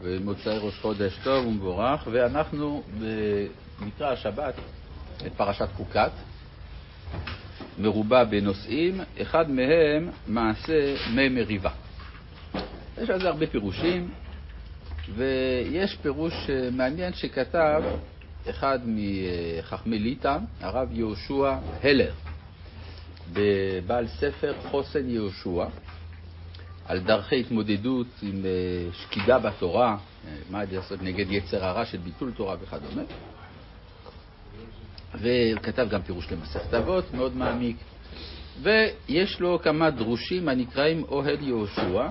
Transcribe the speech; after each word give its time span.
ומוצאי 0.00 0.58
ראש 0.58 0.78
חודש 0.78 1.18
טוב 1.24 1.46
ומבורך, 1.46 2.08
ואנחנו 2.10 2.82
נקרא 3.86 4.12
השבת 4.12 4.54
את 5.26 5.32
פרשת 5.36 5.68
חוקת, 5.76 6.10
מרובה 7.78 8.24
בנושאים, 8.24 9.00
אחד 9.22 9.50
מהם 9.50 10.10
מעשה 10.26 10.94
מי 11.14 11.28
מריבה. 11.28 11.70
יש 13.02 13.10
על 13.10 13.20
זה 13.20 13.28
הרבה 13.28 13.46
פירושים, 13.46 14.10
ויש 15.14 15.96
פירוש 16.02 16.50
מעניין 16.72 17.12
שכתב 17.12 17.82
אחד 18.50 18.78
מחכמי 18.86 19.98
ליטא, 19.98 20.38
הרב 20.60 20.88
יהושע 20.92 21.54
הלר, 21.82 22.12
בבעל 23.32 24.08
ספר 24.08 24.54
חוסן 24.70 25.10
יהושע, 25.10 25.64
על 26.88 26.98
דרכי 26.98 27.40
התמודדות 27.40 28.06
עם 28.22 28.44
אה, 28.44 28.92
שקידה 28.92 29.38
בתורה, 29.38 29.96
אה, 30.26 30.36
מה 30.50 30.62
לעשות 30.72 31.02
נגד 31.02 31.32
יצר 31.32 31.64
הרע 31.64 31.84
של 31.84 31.98
ביטול 31.98 32.32
תורה 32.36 32.56
וכדומה. 32.60 33.02
וכתב 35.14 35.88
גם 35.90 36.02
פירוש 36.02 36.32
למסכת 36.32 36.74
אבות, 36.74 37.14
מאוד 37.14 37.36
מעמיק. 37.36 37.76
ויש 38.62 39.40
לו 39.40 39.58
כמה 39.62 39.90
דרושים 39.90 40.48
הנקראים 40.48 41.02
אוהל 41.02 41.42
יהושע. 41.42 42.08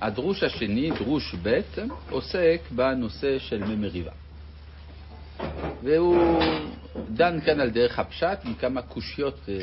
הדרוש 0.00 0.42
השני, 0.42 0.90
דרוש 0.90 1.34
ב', 1.42 1.60
עוסק 2.10 2.60
בנושא 2.70 3.38
של 3.38 3.64
מי 3.64 3.76
מריבה. 3.76 4.12
והוא 5.82 6.42
דן 7.10 7.40
כאן 7.40 7.60
על 7.60 7.70
דרך 7.70 7.98
הפשט 7.98 8.38
מכמה 8.44 8.82
קושיות 8.82 9.38
אה, 9.48 9.54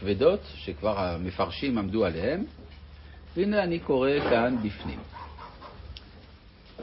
כבדות 0.00 0.40
שכבר 0.54 0.98
המפרשים 0.98 1.78
עמדו 1.78 2.04
עליהם, 2.04 2.44
והנה 3.36 3.62
אני 3.62 3.78
קורא 3.78 4.10
כאן 4.30 4.56
בפנים. 4.62 4.98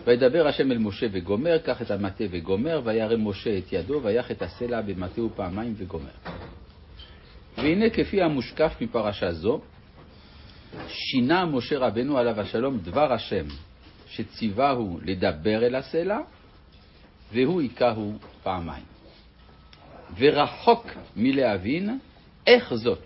וידבר 0.06 0.48
השם 0.48 0.72
אל 0.72 0.78
משה 0.78 1.06
וגומר, 1.12 1.58
קח 1.58 1.82
את 1.82 1.92
המטה 1.92 2.24
וגומר, 2.32 2.82
וירם 2.84 3.28
משה 3.28 3.58
את 3.58 3.74
ידו, 3.74 4.00
ויח 4.04 4.32
את 4.32 4.42
הסלע 4.42 4.82
במטהו 4.82 5.30
פעמיים 5.36 5.74
וגומר. 5.78 6.12
והנה 7.58 7.90
כפי 7.90 8.22
המושקף 8.22 8.74
מפרשה 8.82 9.32
זו, 9.32 9.62
שינה 10.88 11.46
משה 11.46 11.80
רבנו 11.80 12.18
עליו 12.18 12.42
השלום 12.42 12.78
דבר 12.78 13.14
השם, 13.14 13.46
שציווהו 14.08 15.00
לדבר 15.04 15.66
אל 15.66 15.76
הסלע, 15.76 16.20
והוא 17.34 17.62
היכהו 17.62 18.14
פעמיים. 18.44 18.86
ורחוק 20.18 20.88
מלהבין 21.16 22.00
איך 22.48 22.74
זאת, 22.74 23.02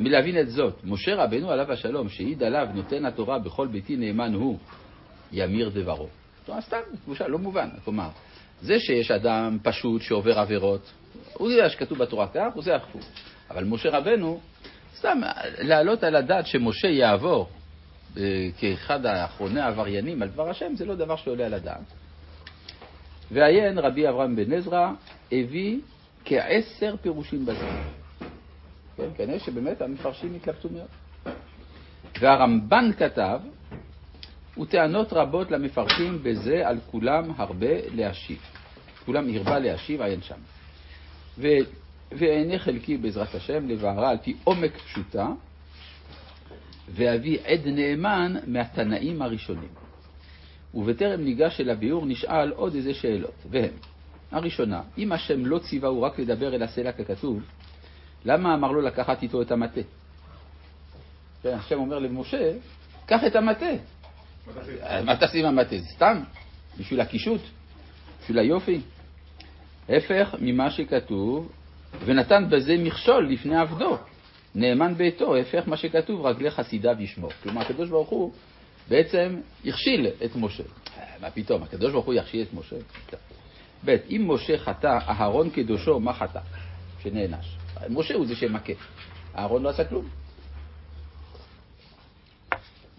מלהבין 0.00 0.40
את 0.40 0.48
זאת, 0.50 0.80
משה 0.84 1.14
רבנו 1.14 1.50
עליו 1.50 1.72
השלום, 1.72 2.08
שהעיד 2.08 2.42
עליו 2.42 2.66
נותן 2.74 3.04
התורה 3.04 3.38
בכל 3.38 3.66
ביתי 3.66 3.96
נאמן 3.96 4.34
הוא, 4.34 4.58
ימיר 5.32 5.68
דברו. 5.68 6.08
כלומר, 6.46 6.60
סתם, 6.60 6.76
תחושה, 7.02 7.28
לא 7.28 7.38
מובן. 7.38 7.68
כלומר, 7.84 8.08
זה 8.60 8.80
שיש 8.80 9.10
אדם 9.10 9.58
פשוט 9.62 10.02
שעובר 10.02 10.38
עבירות, 10.38 10.92
הוא 11.34 11.50
יודע 11.50 11.68
שכתוב 11.68 11.98
בתורה 11.98 12.28
כך, 12.28 12.54
הוא 12.54 12.62
זה 12.62 12.76
הפוך. 12.76 13.04
אבל 13.50 13.64
משה 13.64 13.90
רבנו, 13.90 14.40
סתם 14.96 15.20
להעלות 15.58 16.04
על 16.04 16.16
הדעת 16.16 16.46
שמשה 16.46 16.88
יעבור 16.88 17.48
אה, 18.16 18.48
כאחד 18.58 19.06
האחרוני 19.06 19.60
העבריינים 19.60 20.22
על 20.22 20.28
דבר 20.28 20.50
השם, 20.50 20.76
זה 20.76 20.84
לא 20.84 20.94
דבר 20.94 21.16
שעולה 21.16 21.46
על 21.46 21.54
הדעת. 21.54 21.92
ועיין 23.30 23.78
רבי 23.78 24.08
אברהם 24.08 24.36
בן 24.36 24.52
עזרא 24.52 24.92
הביא 25.32 25.78
כעשר 26.24 26.94
פירושים 27.02 27.46
בזה. 27.46 27.66
כן, 28.96 29.08
כנראה 29.16 29.38
שבאמת 29.38 29.82
המפרשים 29.82 30.34
התלבטו 30.34 30.68
מאוד. 30.68 30.88
והרמב"ן 32.20 32.90
כתב, 32.98 33.40
וטענות 34.58 35.12
רבות 35.12 35.50
למפרשים 35.50 36.22
בזה 36.22 36.68
על 36.68 36.78
כולם 36.90 37.30
הרבה 37.36 37.88
להשיב. 37.94 38.40
כולם 39.06 39.36
הרבה 39.36 39.58
להשיב, 39.58 40.02
עיין 40.02 40.22
שם. 40.22 40.38
ו... 41.38 41.48
ואענה 42.18 42.58
חלקי 42.58 42.96
בעזרת 42.96 43.34
השם 43.34 43.68
לבערה 43.68 44.10
על 44.10 44.18
פי 44.18 44.36
עומק 44.44 44.76
פשוטה, 44.76 45.28
ואביא 46.88 47.38
עד 47.44 47.60
נאמן 47.66 48.36
מהתנאים 48.46 49.22
הראשונים. 49.22 49.68
ובטרם 50.74 51.20
ניגש 51.20 51.60
אל 51.60 51.70
הביאור 51.70 52.06
נשאל 52.06 52.50
עוד 52.50 52.74
איזה 52.74 52.94
שאלות, 52.94 53.34
והם 53.50 53.72
הראשונה, 54.30 54.82
אם 54.98 55.12
השם 55.12 55.46
לא 55.46 55.58
ציווהו 55.58 56.02
רק 56.02 56.18
לדבר 56.18 56.54
אל 56.54 56.62
הסלע 56.62 56.92
ככתוב, 56.92 57.42
למה 58.24 58.54
אמר 58.54 58.72
לו 58.72 58.80
לקחת 58.80 59.22
איתו 59.22 59.42
את 59.42 59.52
המטה? 59.52 59.80
כן, 61.42 61.54
השם 61.54 61.78
אומר 61.78 61.98
למשה, 61.98 62.52
קח 63.06 63.24
את 63.26 63.36
המטה. 63.36 63.70
מה 65.04 65.16
תעשי 65.16 65.40
עם 65.40 65.46
המטה? 65.46 65.76
סתם? 65.94 66.20
בשביל 66.78 67.00
הקישוט? 67.00 67.40
בשביל 68.22 68.38
היופי? 68.38 68.80
ההפך 69.88 70.34
ממה 70.40 70.70
שכתוב, 70.70 71.52
ונתן 72.04 72.50
בזה 72.50 72.76
מכשול 72.78 73.32
לפני 73.32 73.56
עבדו, 73.56 73.98
נאמן 74.54 74.94
ביתו, 74.94 75.34
ההפך 75.34 75.62
מה 75.66 75.76
שכתוב, 75.76 76.26
רגלי 76.26 76.50
חסידיו 76.50 76.96
ישמור. 76.98 77.30
כלומר, 77.42 77.60
הקדוש 77.60 77.88
ברוך 77.88 78.08
הוא 78.08 78.32
בעצם 78.88 79.40
הכשיל 79.66 80.06
את 80.24 80.36
משה. 80.36 80.62
מה 81.20 81.30
פתאום, 81.30 81.62
הקדוש 81.62 81.92
ברוך 81.92 82.06
הוא 82.06 82.14
יכשיל 82.14 82.42
את 82.42 82.54
משה? 82.54 82.76
ב', 83.84 83.96
אם 84.10 84.24
משה 84.28 84.58
חטא, 84.58 84.98
אהרון 85.08 85.50
קדושו, 85.50 86.00
מה 86.00 86.12
חטא? 86.12 86.40
שנענש. 87.02 87.61
משה 87.90 88.14
הוא 88.14 88.26
זה 88.26 88.36
שמכה. 88.36 88.72
אהרון 89.36 89.62
לא 89.62 89.68
עשה 89.68 89.84
כלום. 89.84 90.08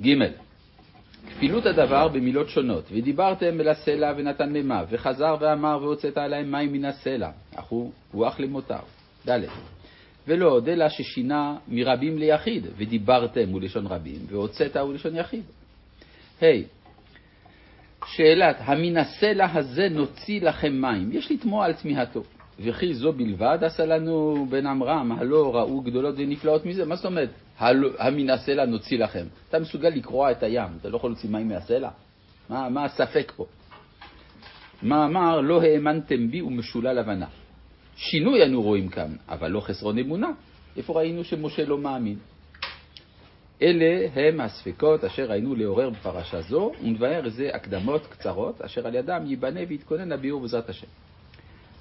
ג' 0.02 0.14
כפילות 1.28 1.66
הדבר 1.66 2.08
במילות 2.08 2.50
שונות, 2.50 2.84
ודיברתם 2.92 3.62
אל 3.62 3.68
הסלע 3.68 4.14
ונתן 4.18 4.50
מימיו, 4.50 4.88
וחזר 4.90 5.36
ואמר 5.40 5.80
והוצאת 5.82 6.18
עליהם 6.18 6.52
מים 6.52 6.74
מן 6.74 6.86
הסלע, 6.86 7.30
אך 7.56 7.66
הוא, 7.66 7.92
אך 8.28 8.40
למותר. 8.40 8.80
ד' 9.28 9.40
ולא 10.28 10.50
עוד 10.50 10.70
אלא 10.70 10.90
ששינה 10.90 11.56
מרבים 11.68 12.18
ליחיד, 12.18 12.68
ודיברתם 12.78 13.50
הוא 13.50 13.62
לשון 13.62 13.88
רבים, 13.88 14.20
והוצאת 14.28 14.78
הוא 14.78 14.94
לשון 14.94 15.16
יחיד. 15.16 15.44
ה' 16.42 16.46
hey, 16.46 16.64
שאלת, 18.06 18.56
המן 18.60 18.98
הסלע 18.98 19.48
הזה 19.54 19.90
נוציא 19.90 20.42
לכם 20.42 20.82
מים, 20.82 21.10
יש 21.12 21.32
לתמוע 21.32 21.66
על 21.66 21.74
תמיהתו. 21.74 22.24
וכי 22.60 22.94
זו 22.94 23.14
בלבד 23.14 23.58
עשה 23.62 23.86
לנו 23.86 24.46
בן 24.50 24.68
עמרם, 24.68 25.12
הלא 25.12 25.56
ראו 25.56 25.82
גדולות 25.82 26.16
ונפלאות 26.18 26.66
מזה? 26.66 26.86
מה 26.86 26.96
זאת 26.96 27.06
אומרת, 27.06 27.30
המן 28.00 28.30
הסלע 28.30 28.66
נוציא 28.66 29.00
לכם? 29.00 29.26
אתה 29.50 29.60
מסוגל 29.60 29.90
לקרוע 29.90 30.32
את 30.32 30.44
הים, 30.44 30.70
אתה 30.82 30.90
לא 30.90 30.98
יכול 30.98 31.10
להוציא 31.10 31.30
מים 31.30 31.48
מהסלע? 31.48 31.90
מה, 32.50 32.70
מה 32.70 32.86
הספק 32.86 33.32
פה? 33.36 33.46
מה 34.82 35.06
אמר, 35.06 35.42
לא 35.42 35.62
האמנתם 35.62 36.32
בי 36.32 36.42
ומשולל 36.42 36.98
הבנה. 37.00 37.28
שינוי 37.96 38.46
אנו 38.46 38.62
רואים 38.62 38.90
כאן, 38.90 39.16
אבל 39.30 39.52
לא 39.52 39.60
חסרון 39.60 39.98
אמונה. 39.98 40.32
איפה 40.78 40.94
ראינו 40.94 41.24
שמשה 41.24 41.66
לא 41.66 41.78
מאמין? 41.78 42.18
אלה 43.62 44.08
הם 44.16 44.42
הספקות 44.42 45.04
אשר 45.04 45.26
ראינו 45.30 45.56
לעורר 45.56 45.90
בפרשה 45.90 46.42
זו, 46.42 46.72
ונבהר 46.84 47.30
זה 47.30 47.50
הקדמות 47.54 48.08
קצרות, 48.08 48.62
אשר 48.62 48.88
על 48.88 48.96
ידם 48.96 49.24
ייבנה 49.26 49.60
ויתכונן 49.68 50.12
הביאור 50.12 50.42
בעזרת 50.42 50.70
השם. 50.70 50.88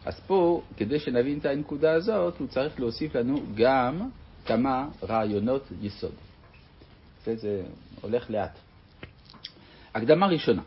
אז 0.04 0.20
פה, 0.20 0.62
כדי 0.76 0.98
שנבין 0.98 1.38
את 1.38 1.46
הנקודה 1.46 1.92
הזאת, 1.92 2.38
הוא 2.38 2.48
צריך 2.48 2.80
להוסיף 2.80 3.14
לנו 3.14 3.42
גם 3.54 4.10
כמה 4.46 4.88
רעיונות 5.02 5.62
יסוד. 5.82 6.14
זה 7.24 7.62
הולך 8.00 8.30
לאט. 8.30 8.58
הקדמה 9.94 10.26
ראשונה. 10.26 10.62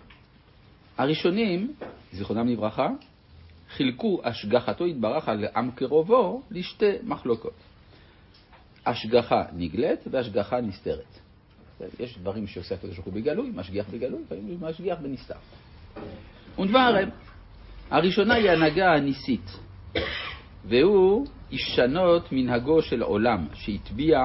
הראשונים, 0.98 1.74
זיכרונם 2.14 2.48
לברכה, 2.48 2.88
חילקו 3.70 4.22
השגחתו 4.24 4.88
יתברך 4.88 5.30
על 5.30 5.46
עם 5.56 5.72
קרובו 5.72 6.42
לשתי 6.52 6.92
מחלוקות. 7.04 7.54
השגחה 8.86 9.44
נגלית 9.54 10.00
והשגחה 10.12 10.62
נסתרת. 10.62 11.20
יש 12.00 12.18
דברים 12.18 12.48
שעושה 12.48 12.76
הקדוש 12.76 12.96
ברוך 12.96 13.06
הוא 13.06 13.14
בגלוי, 13.14 13.52
משגיח 13.56 13.90
בגלוי, 13.90 14.22
לפעמים 14.24 14.58
משגיח 14.62 15.00
בנסתר. 15.00 15.36
ונדברם, 16.60 17.10
הראשונה 17.92 18.34
היא 18.34 18.50
הנהגה 18.50 18.94
הניסית, 18.94 19.52
והוא 20.66 21.28
ישנות 21.52 22.32
מנהגו 22.32 22.82
של 22.82 23.02
עולם, 23.02 23.46
שהטביע 23.54 24.20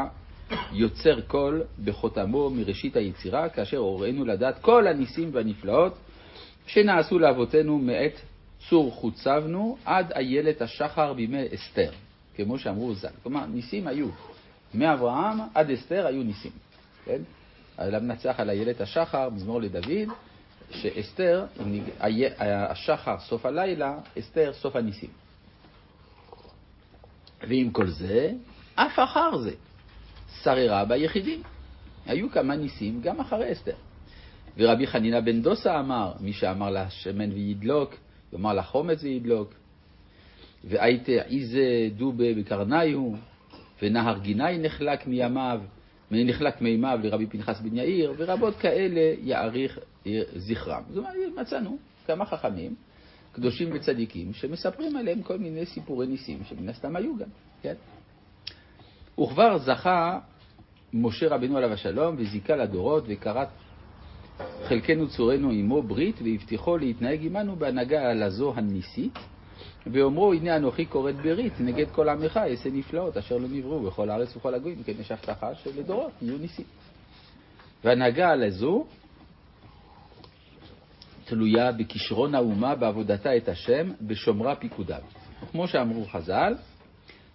יוצר 0.73 1.21
קול 1.21 1.63
בחותמו 1.85 2.51
מראשית 2.51 2.97
היצירה, 2.97 3.49
כאשר 3.49 3.77
הוראנו 3.77 4.25
לדעת 4.25 4.59
כל 4.59 4.87
הניסים 4.87 5.29
והנפלאות 5.33 5.99
שנעשו 6.67 7.19
לאבותינו 7.19 7.79
מעת 7.79 8.21
צור 8.69 8.91
חוצבנו 8.91 9.77
עד 9.85 10.13
איילת 10.13 10.63
השחר 10.63 11.13
בימי 11.13 11.45
אסתר, 11.55 11.91
כמו 12.37 12.59
שאמרו 12.59 12.95
ז"ל. 12.95 13.09
כלומר, 13.23 13.47
ניסים 13.47 13.87
היו. 13.87 14.09
מאברהם 14.75 15.39
עד 15.55 15.71
אסתר 15.71 16.07
היו 16.07 16.23
ניסים. 16.23 16.53
כן? 17.05 17.21
למנצח 17.79 18.41
על 18.41 18.51
איילת 18.51 18.81
השחר, 18.81 19.31
מזמור 19.31 19.61
לדוד, 19.61 20.09
שאסתר, 20.71 21.45
השחר 22.39 23.19
סוף 23.19 23.47
הלילה, 23.47 23.99
אסתר 24.19 24.53
סוף 24.53 24.77
הניסים. 24.77 25.11
ועם 27.49 27.71
כל 27.71 27.87
זה, 27.87 28.33
אף 28.75 28.99
אחר 28.99 29.39
זה, 29.39 29.53
שררה 30.43 30.85
ביחידים. 30.85 31.43
היו 32.07 32.31
כמה 32.31 32.57
ניסים 32.57 33.01
גם 33.03 33.21
אחרי 33.21 33.53
אסתר. 33.53 33.75
ורבי 34.57 34.87
חנינא 34.87 35.21
בן 35.21 35.43
דוסה 35.43 35.81
אמר, 35.81 36.13
מי 36.21 36.33
שאמר 36.33 36.71
לשמן 36.71 37.33
וידלוק, 37.33 37.95
יאמר 38.33 38.53
לחומץ 38.55 39.03
וידלוק. 39.03 39.55
והייתה 40.65 41.13
איזה 41.13 41.89
דובה 41.97 42.35
בקרניו, 42.37 43.13
ונהר 43.83 44.19
גיני 44.19 44.59
נחלק 44.59 45.07
מימיו, 45.07 45.61
נחלק 46.11 46.61
מימיו 46.63 47.01
לרבי 47.03 47.27
פנחס 47.27 47.61
בן 47.61 47.77
יאיר, 47.77 48.15
ורבות 48.17 48.57
כאלה 48.57 49.15
יאריך 49.23 49.79
זכרם. 50.37 50.83
זאת 50.89 50.97
אומרת, 50.97 51.15
מצאנו 51.41 51.79
כמה 52.07 52.25
חכמים, 52.25 52.75
קדושים 53.33 53.69
וצדיקים, 53.73 54.33
שמספרים 54.33 54.97
עליהם 54.97 55.23
כל 55.23 55.39
מיני 55.39 55.67
סיפורי 55.67 56.07
ניסים, 56.07 56.39
שמן 56.45 56.69
הסתם 56.69 56.97
היו 56.97 57.17
גם, 57.17 57.29
כן? 57.63 57.75
וכבר 59.21 59.59
זכה 59.59 60.19
משה 60.93 61.29
רבנו 61.29 61.57
עליו 61.57 61.73
השלום 61.73 62.15
וזיכה 62.19 62.57
לדורות 62.57 63.05
וכרת 63.07 63.49
חלקנו 64.65 65.09
צורנו 65.09 65.51
עמו 65.51 65.83
ברית 65.83 66.17
והבטיחו 66.23 66.77
להתנהג 66.77 67.27
עמנו 67.27 67.57
בהנהגה 67.57 68.13
לזו 68.13 68.53
הניסית 68.57 69.19
ואומרו 69.87 70.33
הנה 70.33 70.57
אנוכי 70.57 70.87
כורת 70.87 71.15
ברית 71.15 71.53
נגד 71.61 71.91
כל 71.91 72.09
עמך 72.09 72.37
אעשה 72.37 72.71
נפלאות 72.73 73.17
אשר 73.17 73.37
לא 73.37 73.49
נבראו 73.49 73.83
בכל 73.83 74.11
הארץ 74.11 74.37
ובכל 74.37 74.55
הגויים 74.55 74.83
כן 74.83 74.93
יש 75.01 75.11
הבטחה 75.11 75.55
שלדורות 75.55 76.13
יהיו 76.23 76.39
ניסים. 76.39 76.65
והנהגה 77.85 78.35
לזו 78.35 78.87
תלויה 81.25 81.73
בכישרון 81.73 82.35
האומה 82.35 82.75
בעבודתה 82.75 83.37
את 83.37 83.49
השם 83.49 83.91
בשומרה 84.01 84.57
פיקודיו. 84.57 85.03
כמו 85.51 85.69
שאמרו 85.69 86.07
חז"ל, 86.07 86.55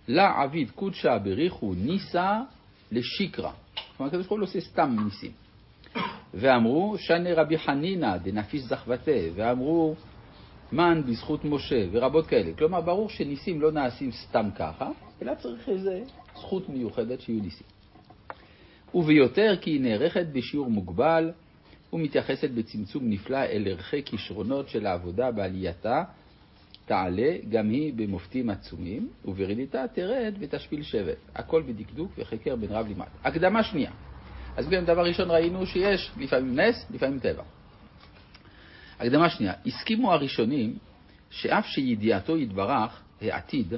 לה 0.07 0.42
עביד 0.42 0.71
קודשא 0.71 1.18
בריחו 1.18 1.74
ניסה 1.78 2.42
לשיקרא. 2.92 3.51
כלומר, 3.98 4.10
הקדוש 4.10 4.28
ברוך 4.28 4.31
הוא 4.31 4.39
לא 4.39 4.44
עושה 4.44 4.62
סתם 4.62 4.95
ניסים. 5.06 5.31
ואמרו, 6.33 6.95
שנה 6.98 7.30
רבי 7.36 7.57
חנינא 7.57 8.18
דנפיס 8.18 8.63
זכבתה, 8.68 9.12
ואמרו, 9.36 9.95
מן 10.72 11.02
בזכות 11.06 11.46
משה, 11.46 11.86
ורבות 11.92 12.28
כאלה. 12.28 12.54
כלומר, 12.58 12.82
ברור 12.82 13.10
שניסים 13.10 13.62
לא 13.62 13.72
נעשים 13.72 14.12
סתם 14.12 14.50
ככה, 14.56 14.92
אלא 15.22 15.36
צריך 15.36 15.70
איזו 15.70 15.92
זכות 16.36 16.70
מיוחדת 16.70 17.22
שיהיו 17.22 17.42
ניסים. 17.42 17.68
וביותר 18.94 19.56
כי 19.62 19.72
היא 19.72 19.82
נערכת 19.82 20.26
בשיעור 20.34 20.70
מוגבל 20.70 21.32
ומתייחסת 21.94 22.50
בצמצום 22.50 23.10
נפלא 23.10 23.38
אל 23.38 23.68
ערכי 23.68 24.04
כישרונות 24.04 24.70
של 24.70 24.86
העבודה 24.86 25.32
בעלייתה, 25.32 26.04
תעלה 26.86 27.38
גם 27.50 27.70
היא 27.70 27.94
במופתים 27.94 28.50
עצומים, 28.50 29.10
וברדיתה 29.26 29.86
תרד 29.94 30.34
ותשפיל 30.40 30.84
שבט. 30.84 31.18
הכל 31.36 31.64
בדקדוק 31.68 32.12
וחקר 32.18 32.56
בין 32.56 32.72
רב 32.72 32.88
למד. 32.90 33.06
הקדמה 33.24 33.64
שנייה. 33.64 33.92
אז 34.58 34.68
בין 34.68 34.86
דבר 34.86 35.06
ראשון 35.06 35.32
ראינו 35.32 35.66
שיש 35.66 36.12
לפעמים 36.18 36.60
נס, 36.60 36.86
לפעמים 36.92 37.20
טבע. 37.20 37.44
הקדמה 39.00 39.30
שנייה, 39.30 39.53
הסכימו 39.65 40.13
הראשונים 40.13 40.77
שאף 41.30 41.65
שידיעתו 41.65 42.38
יתברך, 42.38 43.01
העתיד, 43.21 43.74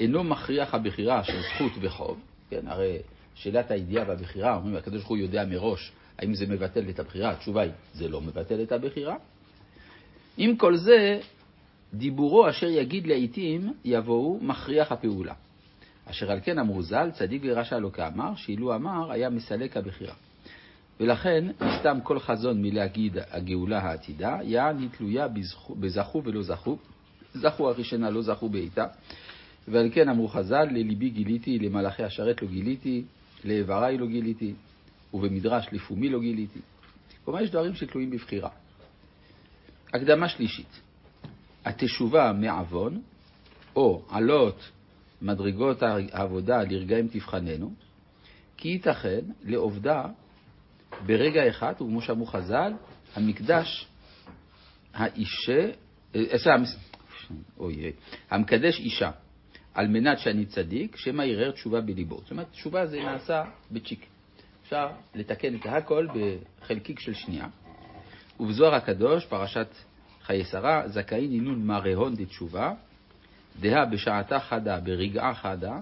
אינו 0.00 0.24
מכריח 0.24 0.74
הבחירה 0.74 1.24
של 1.24 1.40
זכות 1.40 1.72
וחוב, 1.80 2.20
כן, 2.50 2.68
הרי 2.68 2.98
שאלת 3.34 3.70
הידיעה 3.70 4.08
והבחירה, 4.08 4.56
אומרים, 4.56 4.76
הקדוש 4.76 4.98
ברוך 4.98 5.08
הוא 5.08 5.16
יודע 5.16 5.44
מראש 5.44 5.92
האם 6.18 6.34
זה 6.34 6.46
מבטל 6.46 6.88
את 6.88 6.98
הבחירה, 6.98 7.30
התשובה 7.30 7.62
היא, 7.62 7.72
זה 7.92 8.08
לא 8.08 8.20
מבטל 8.20 8.62
את 8.62 8.72
הבחירה. 8.72 9.16
עם 10.36 10.56
כל 10.56 10.76
זה, 10.76 11.20
דיבורו 11.94 12.48
אשר 12.48 12.66
יגיד 12.68 13.06
לעתים 13.06 13.72
יבואו 13.84 14.38
מכריח 14.42 14.92
הפעולה. 14.92 15.34
אשר 16.06 16.32
על 16.32 16.40
כן 16.44 16.58
אמרו 16.58 16.82
ז"ל, 16.82 17.10
צדיק 17.10 17.42
ורשע 17.44 17.78
לא 17.78 17.90
כאמר, 17.90 18.34
שאילו 18.36 18.74
אמר, 18.74 19.12
היה 19.12 19.30
מסלק 19.30 19.76
הבחירה. 19.76 20.14
ולכן, 21.00 21.44
נסתם 21.60 21.98
כל 22.02 22.18
חזון 22.18 22.62
מלהגיד 22.62 23.16
הגאולה 23.30 23.78
העתידה, 23.78 24.38
יען 24.42 24.78
היא 24.78 24.88
תלויה 24.88 25.28
בזכו 25.80 26.22
ולא 26.24 26.42
זכו, 26.42 26.78
זכו 27.34 27.68
הראשונה 27.68 28.10
לא 28.10 28.22
זכו 28.22 28.48
בעיטה. 28.48 28.86
ועל 29.68 29.90
כן 29.92 30.08
אמרו 30.08 30.28
חז"ל, 30.28 30.64
לליבי 30.70 31.10
גיליתי, 31.10 31.58
למלאכי 31.58 32.02
השרת 32.02 32.42
לא 32.42 32.48
גיליתי, 32.48 33.04
לאיבריי 33.44 33.98
לא 33.98 34.06
גיליתי, 34.06 34.54
ובמדרש 35.14 35.66
לפומי 35.72 36.08
לא 36.08 36.20
גיליתי. 36.20 36.60
כלומר, 37.24 37.40
יש 37.40 37.50
דברים 37.50 37.74
שתלויים 37.74 38.10
בבחירה. 38.10 38.50
הקדמה 39.94 40.28
שלישית, 40.28 40.80
התשובה 41.64 42.32
מעוון, 42.32 43.02
או 43.76 44.02
עלות 44.10 44.70
מדרגות 45.22 45.82
העבודה 45.82 46.62
לרגעים 46.62 47.08
תבחננו, 47.08 47.72
כי 48.56 48.68
ייתכן 48.68 49.20
לעובדה 49.42 50.04
ברגע 51.06 51.48
אחד, 51.48 51.72
וכמו 51.72 52.02
שאמרו 52.02 52.26
חז"ל, 52.26 52.72
המקדש 53.14 53.86
האישה, 54.94 55.70
אה, 56.14 56.38
אוי, 57.58 57.92
המקדש 58.30 58.80
אישה, 58.80 59.10
על 59.74 59.88
מנת 59.88 60.18
שאני 60.18 60.46
צדיק, 60.46 60.96
שמא 60.96 61.22
ירר 61.22 61.50
תשובה 61.50 61.80
בליבו. 61.80 62.20
זאת 62.22 62.30
אומרת, 62.30 62.50
תשובה 62.50 62.86
זה 62.86 63.00
נעשה 63.00 63.44
בצ'יק. 63.70 64.06
אפשר 64.62 64.88
לתקן 65.14 65.54
את 65.54 65.66
הכל 65.66 66.06
בחלקיק 66.14 67.00
של 67.00 67.14
שנייה. 67.14 67.46
ובזוהר 68.40 68.74
הקדוש, 68.74 69.26
פרשת 69.26 69.68
חיי 70.22 70.44
שרה, 70.44 70.88
זכאי 70.88 71.28
נינון 71.28 71.66
מרהון 71.66 72.14
דתשובה, 72.14 72.72
דהה 73.60 73.86
בשעתה 73.86 74.40
חדה, 74.40 74.80
ברגעה 74.80 75.34
חדה, 75.34 75.78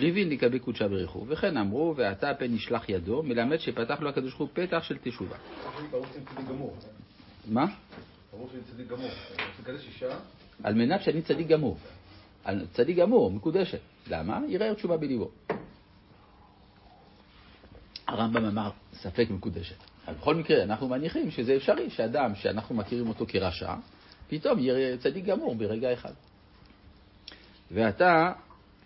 קריבין 0.00 0.28
לקבי 0.28 0.58
קודשה 0.58 0.88
בריחו. 0.88 1.24
וכן 1.28 1.56
אמרו, 1.56 1.94
ועתה 1.96 2.34
פן 2.34 2.54
נשלח 2.54 2.88
ידו, 2.88 3.22
מלמד 3.22 3.56
שפתח 3.56 4.00
לו 4.00 4.08
הקדוש 4.08 4.34
ברוך 4.34 4.50
הוא 4.50 4.66
פתח 4.66 4.82
של 4.82 4.98
תשובה. 4.98 5.36
מה? 7.48 7.66
על 10.62 10.74
מנת 10.74 11.02
שאני 11.02 11.22
צדיק 11.22 11.46
גמור. 11.46 11.78
צדיק 12.72 12.96
גמור, 12.96 13.30
מקודשת. 13.30 13.80
למה? 14.10 14.40
יראה 14.48 14.74
תשובה 14.74 14.96
בליבו. 14.96 15.30
הרמב"ם 18.08 18.44
אמר, 18.44 18.70
ספק 18.92 19.26
מקודשת. 19.30 19.76
אבל 20.06 20.14
בכל 20.14 20.34
מקרה, 20.34 20.62
אנחנו 20.62 20.88
מניחים 20.88 21.30
שזה 21.30 21.56
אפשרי 21.56 21.90
שאדם 21.90 22.34
שאנחנו 22.34 22.74
מכירים 22.74 23.08
אותו 23.08 23.24
כרשע, 23.28 23.74
פתאום 24.28 24.58
יהיה 24.58 24.96
צדיק 24.96 25.24
גמור 25.24 25.54
ברגע 25.54 25.92
אחד. 25.92 26.12
ואתה, 27.70 28.04
אה, 28.06 28.32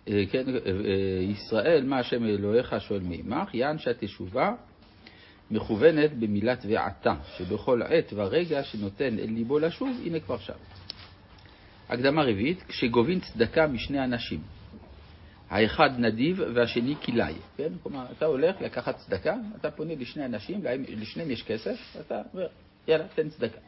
כן, 0.05 0.49
אה, 0.49 0.53
אה, 0.65 1.21
ישראל, 1.21 1.83
מה 1.85 1.99
השם 1.99 2.25
אלוהיך 2.25 2.75
שואל 2.79 3.01
מעמך, 3.01 3.55
יען 3.55 3.77
שהתשובה 3.77 4.53
מכוונת 5.51 6.13
במילת 6.13 6.65
ועתה, 6.69 7.13
שבכל 7.37 7.81
עת 7.81 8.13
ורגע 8.15 8.63
שנותן 8.63 9.19
אל 9.19 9.29
ליבו 9.29 9.59
לשוב, 9.59 10.01
הנה 10.05 10.19
כבר 10.19 10.37
שם. 10.37 10.53
הקדמה 11.89 12.23
רביעית, 12.23 12.63
כשגובים 12.63 13.19
צדקה 13.19 13.67
משני 13.67 14.03
אנשים, 14.03 14.39
האחד 15.49 15.89
נדיב 15.99 16.41
והשני 16.53 16.95
כלאי, 16.95 17.33
כן? 17.57 17.69
כלומר, 17.83 18.05
אתה 18.17 18.25
הולך 18.25 18.61
לקחת 18.61 18.97
צדקה, 18.97 19.35
אתה 19.59 19.71
פונה 19.71 19.95
לשני 19.95 20.25
אנשים, 20.25 20.61
לשניהם 20.87 21.31
יש 21.31 21.43
כסף, 21.43 21.95
אתה 21.99 22.21
אומר, 22.33 22.47
יאללה, 22.87 23.07
תן 23.15 23.29
צדקה. 23.29 23.59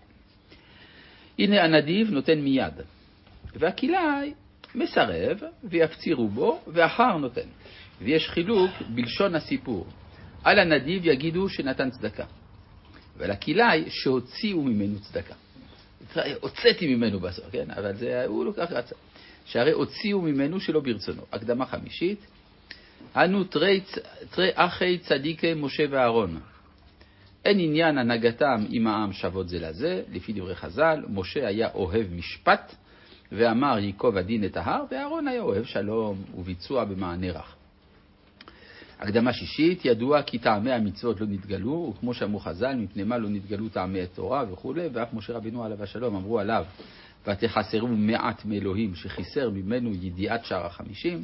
הנה 1.39 1.63
הנדיב 1.63 2.11
נותן 2.11 2.39
מיד, 2.39 2.73
והכלאי 3.55 4.33
מסרב 4.75 5.39
ויפצירו 5.63 6.27
בו, 6.27 6.59
ואחר 6.67 7.17
נותן. 7.17 7.47
ויש 8.01 8.29
חילוק 8.29 8.71
בלשון 8.89 9.35
הסיפור. 9.35 9.87
על 10.43 10.59
הנדיב 10.59 11.05
יגידו 11.05 11.49
שנתן 11.49 11.89
צדקה, 11.89 12.25
ולכלאי 13.17 13.83
שהוציאו 13.89 14.61
ממנו 14.61 14.99
צדקה. 14.99 15.33
הוצאתי 16.41 16.95
ממנו 16.95 17.19
בסוף, 17.19 17.45
כן? 17.51 17.71
אבל 17.71 17.95
זה, 17.95 18.25
הוא 18.25 18.53
כך 18.57 18.71
רצה. 18.71 18.95
שהרי 19.45 19.71
הוציאו 19.71 20.21
ממנו 20.21 20.59
שלא 20.59 20.79
ברצונו. 20.79 21.21
הקדמה 21.31 21.65
חמישית, 21.65 22.19
אנו 23.15 23.43
תרי, 23.43 23.81
תרי 24.29 24.49
אחי 24.55 24.97
צדיקי 24.97 25.53
משה 25.53 25.83
ואהרון. 25.89 26.39
אין 27.45 27.59
עניין 27.59 27.97
הנהגתם 27.97 28.65
עם 28.69 28.87
העם 28.87 29.13
שוות 29.13 29.49
זה 29.49 29.59
לזה, 29.59 30.03
לפי 30.11 30.33
דברי 30.33 30.55
חז"ל, 30.55 31.03
משה 31.09 31.47
היה 31.47 31.69
אוהב 31.73 32.07
משפט, 32.13 32.75
ואמר 33.35 33.79
ייקוב 33.79 34.17
הדין 34.17 34.45
את 34.45 34.57
ההר, 34.57 34.83
ואהרון 34.91 35.27
היה 35.27 35.41
אוהב 35.41 35.63
שלום 35.63 36.17
וביצוע 36.37 36.85
במענה 36.85 37.31
רך. 37.31 37.55
הקדמה 38.99 39.33
שישית, 39.33 39.85
ידוע 39.85 40.21
כי 40.21 40.39
טעמי 40.39 40.71
המצוות 40.71 41.21
לא 41.21 41.27
נתגלו, 41.27 41.93
וכמו 41.95 42.13
שאמרו 42.13 42.39
חז"ל, 42.39 42.75
מפני 42.75 43.03
מה 43.03 43.17
לא 43.17 43.29
נתגלו 43.29 43.69
טעמי 43.69 44.01
התורה 44.01 44.43
וכולי, 44.51 44.87
ואף 44.93 45.13
משה 45.13 45.33
רבינו 45.33 45.63
עליו 45.63 45.83
השלום 45.83 46.15
אמרו 46.15 46.39
עליו, 46.39 46.65
ותחסרו 47.27 47.87
מעט 47.87 48.45
מאלוהים 48.45 48.95
שחיסר 48.95 49.49
ממנו 49.49 49.89
ידיעת 49.89 50.45
שער 50.45 50.65
החמישים, 50.65 51.23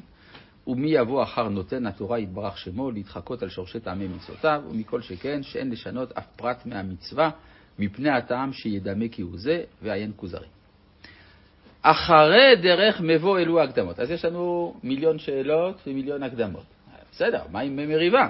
ומי 0.68 0.90
יבוא 0.90 1.24
אחר 1.24 1.50
נותן 1.50 1.86
התורה 1.86 2.20
יתברך 2.20 2.58
שמו 2.58 2.92
להתחקות 2.92 3.44
על 3.44 3.50
שורשי 3.50 3.80
טעמי 3.80 4.08
מצוותיו, 4.08 4.62
ומכל 4.70 5.02
שכן 5.02 5.44
שאין 5.44 5.72
לשנות 5.72 6.12
אף 6.12 6.28
פרט 6.36 6.66
מהמצווה, 6.66 7.30
מפני 7.80 8.10
הטעם 8.10 8.54
שידמה 8.54 9.06
כי 9.12 9.22
הוא 9.22 9.38
זה, 9.38 9.64
ועיין 9.82 10.12
כוזרי. 10.16 10.48
אחרי 11.82 12.56
דרך 12.62 13.02
מבוא 13.02 13.40
אלו 13.40 13.60
ההקדמות. 13.60 14.00
אז 14.00 14.12
יש 14.12 14.26
לנו 14.26 14.76
מיליון 14.84 15.20
שאלות 15.20 15.82
ומיליון 15.88 16.24
הקדמות. 16.24 16.66
בסדר, 17.12 17.42
מה 17.52 17.60
עם 17.60 17.76
מריבה? 17.76 18.30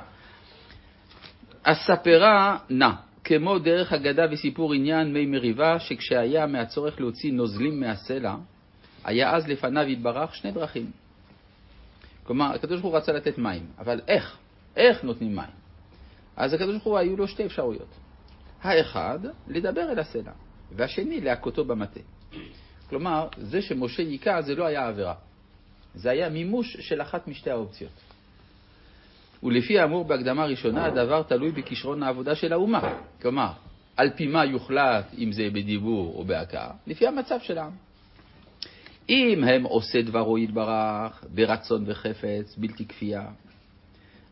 הספרה 1.65 2.57
נע, 2.69 2.91
כמו 3.23 3.59
דרך 3.59 3.93
אגדה 3.93 4.25
וסיפור 4.31 4.73
עניין 4.73 5.13
מי 5.13 5.25
מריבה, 5.25 5.79
שכשהיה 5.79 6.45
מהצורך 6.45 6.99
להוציא 6.99 7.33
נוזלים 7.33 7.79
מהסלע, 7.79 8.35
היה 9.03 9.35
אז 9.35 9.47
לפניו 9.47 9.89
יתברך 9.89 10.35
שני 10.35 10.51
דרכים. 10.51 10.91
כלומר, 12.23 12.53
הקדוש 12.55 12.81
ברוך 12.81 12.93
הוא 12.93 13.01
רצה 13.01 13.11
לתת 13.11 13.37
מים, 13.37 13.65
אבל 13.79 14.01
איך? 14.07 14.37
איך 14.75 15.03
נותנים 15.03 15.35
מים? 15.35 15.49
אז 16.37 16.53
הקדוש 16.53 16.71
ברוך 16.71 16.83
הוא 16.83 16.97
היו 16.97 17.17
לו 17.17 17.27
שתי 17.27 17.45
אפשרויות. 17.45 17.95
האחד, 18.61 19.19
לדבר 19.47 19.91
אל 19.91 19.99
הסלע, 19.99 20.31
והשני, 20.71 21.21
להכותו 21.21 21.65
במטה. 21.65 21.99
כלומר, 22.89 23.27
זה 23.38 23.62
שמשה 23.62 24.03
היכה 24.03 24.41
זה 24.41 24.55
לא 24.55 24.65
היה 24.65 24.88
עבירה. 24.88 25.13
זה 25.96 26.10
היה 26.10 26.29
מימוש 26.29 26.77
של 26.79 27.01
אחת 27.01 27.27
משתי 27.27 27.51
האופציות. 27.51 27.91
ולפי 29.43 29.79
האמור 29.79 30.05
בהקדמה 30.05 30.43
הראשונה, 30.43 30.86
הדבר 30.86 31.24
תלוי 31.24 31.51
בכישרון 31.51 32.03
העבודה 32.03 32.36
של 32.36 32.53
האומה. 32.53 32.96
כלומר, 33.22 33.51
על 33.98 34.10
פי 34.10 34.27
מה 34.27 34.46
יוחלט, 34.46 35.05
אם 35.17 35.31
זה 35.31 35.50
בדיבור 35.53 36.15
או 36.15 36.25
בהכאה? 36.25 36.72
לפי 36.88 37.08
המצב 37.08 37.39
של 37.41 37.58
העם. 37.58 37.72
אם 39.10 39.43
הם 39.43 39.63
עושה 39.63 40.01
דברו 40.01 40.38
יתברך 40.38 41.24
ברצון 41.34 41.84
וחפץ, 41.88 42.55
בלתי 42.58 42.86
כפייה, 42.86 43.27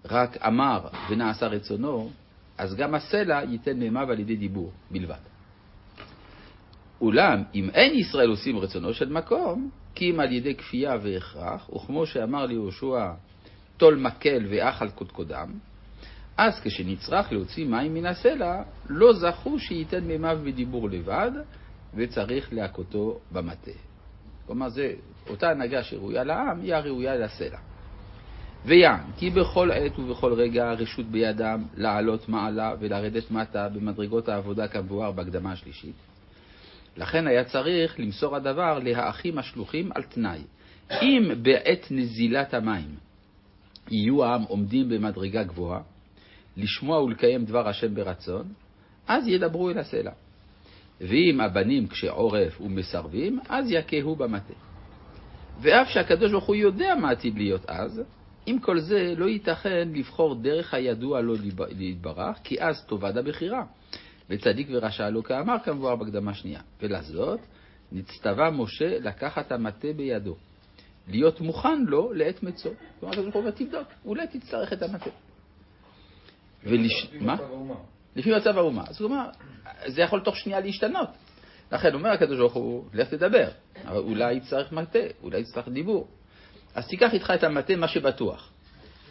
רק 0.05 0.37
אמר 0.37 0.87
ונעשה 1.09 1.47
רצונו, 1.47 2.09
אז 2.57 2.75
גם 2.75 2.95
הסלע 2.95 3.41
ייתן 3.49 3.79
מימיו 3.79 4.11
על 4.11 4.19
ידי 4.19 4.35
דיבור 4.35 4.71
בלבד. 4.91 5.36
אולם, 7.01 7.43
אם 7.55 7.69
אין 7.69 7.95
ישראל 7.95 8.29
עושים 8.29 8.57
רצונו 8.57 8.93
של 8.93 9.09
מקום, 9.09 9.69
כי 9.95 10.11
אם 10.11 10.19
על 10.19 10.31
ידי 10.31 10.55
כפייה 10.55 10.97
והכרח, 11.01 11.69
וכמו 11.69 12.05
שאמר 12.05 12.45
ליהושע, 12.45 13.11
טול 13.77 13.95
מקל 13.95 14.45
ואח 14.49 14.81
על 14.81 14.89
קודקודם, 14.89 15.51
אז 16.37 16.59
כשנצרך 16.63 17.31
להוציא 17.31 17.65
מים 17.65 17.93
מן 17.93 18.05
הסלע, 18.05 18.63
לא 18.89 19.13
זכו 19.13 19.59
שייתן 19.59 20.03
מימיו 20.03 20.39
בדיבור 20.43 20.89
לבד, 20.89 21.31
וצריך 21.93 22.53
להכותו 22.53 23.19
במטה. 23.31 23.71
כלומר, 24.45 24.69
זה 24.69 24.93
אותה 25.29 25.49
הנהגה 25.49 25.83
שראויה 25.83 26.23
לעם, 26.23 26.61
היא 26.61 26.75
הראויה 26.75 27.15
לסלע. 27.15 27.59
ויען, 28.65 28.99
כי 29.17 29.29
בכל 29.29 29.71
עת 29.71 29.99
ובכל 29.99 30.33
רגע 30.33 30.71
רשות 30.71 31.05
בידם 31.05 31.63
לעלות 31.77 32.29
מעלה 32.29 32.73
ולרדת 32.79 33.31
מטה 33.31 33.69
במדרגות 33.69 34.29
העבודה 34.29 34.67
כמבואר 34.67 35.11
בהקדמה 35.11 35.51
השלישית. 35.51 35.95
לכן 36.97 37.27
היה 37.27 37.43
צריך 37.43 37.99
למסור 37.99 38.35
הדבר 38.35 38.79
להאחים 38.79 39.37
השלוחים 39.37 39.89
על 39.95 40.03
תנאי. 40.03 40.41
אם 40.91 41.29
בעת 41.41 41.87
נזילת 41.91 42.53
המים 42.53 42.95
יהיו 43.91 44.25
העם 44.25 44.43
עומדים 44.43 44.89
במדרגה 44.89 45.43
גבוהה, 45.43 45.81
לשמוע 46.57 47.01
ולקיים 47.01 47.45
דבר 47.45 47.67
השם 47.67 47.95
ברצון, 47.95 48.47
אז 49.07 49.27
ידברו 49.27 49.69
אל 49.69 49.77
הסלע. 49.77 50.11
ואם 51.01 51.41
הבנים 51.41 51.87
קשי 51.87 52.07
עורף 52.07 52.61
ומסרבים, 52.61 53.39
אז 53.49 53.71
יכהו 53.71 54.15
במטה. 54.15 54.53
ואף 55.61 55.89
שהקדוש 55.89 56.31
ברוך 56.31 56.45
הוא 56.45 56.55
יודע 56.55 56.95
מה 57.01 57.11
עתיד 57.11 57.37
להיות 57.37 57.65
אז, 57.67 58.01
עם 58.45 58.59
כל 58.59 58.79
זה 58.79 59.13
לא 59.17 59.25
ייתכן 59.25 59.89
לבחור 59.93 60.35
דרך 60.35 60.73
הידוע 60.73 61.21
לו 61.21 61.33
להתברך, 61.77 62.37
כי 62.43 62.61
אז 62.61 62.85
תאבד 62.85 63.17
הבחירה. 63.17 63.63
וצדיק 64.29 64.67
ורשע 64.71 65.09
לו 65.09 65.23
כאמר 65.23 65.55
כמבואר 65.63 65.95
בהקדמה 65.95 66.33
שנייה. 66.33 66.61
ולזאת 66.81 67.39
נצטווה 67.91 68.51
משה 68.51 68.99
לקחת 68.99 69.51
המטה 69.51 69.87
בידו, 69.95 70.35
להיות 71.07 71.41
מוכן 71.41 71.83
לו 71.87 72.13
לעת 72.13 72.43
מצוא. 72.43 72.71
כלומר, 72.99 73.13
הקדוש 73.13 73.33
ברוך 73.33 73.45
הוא 73.45 73.51
תבדוק, 73.51 73.87
אולי 74.05 74.27
תצטרך 74.27 74.73
את 74.73 74.81
המטה. 74.81 75.09
ולש... 76.63 77.07
מה? 77.19 77.35
לפי 78.15 78.35
מצב 78.35 78.57
האומה. 78.57 78.83
אז 78.87 79.01
הוא 79.01 79.09
אומר, 79.09 79.29
זה 79.87 80.01
יכול 80.01 80.19
תוך 80.19 80.37
שנייה 80.37 80.59
להשתנות. 80.59 81.09
לכן 81.71 81.93
אומר 81.93 82.09
הקדוש 82.09 82.37
ברוך 82.37 82.53
הוא, 82.53 82.85
לך 82.93 83.09
תדבר, 83.09 83.49
אבל 83.85 83.97
אולי 83.97 84.33
יצטרך 84.33 84.71
מטה, 84.71 84.99
אולי 85.23 85.39
יצטרך 85.39 85.67
דיבור. 85.69 86.07
אז 86.75 86.87
תיקח 86.87 87.13
איתך 87.13 87.33
את 87.35 87.43
המטה, 87.43 87.75
מה 87.75 87.87
שבטוח. 87.87 88.51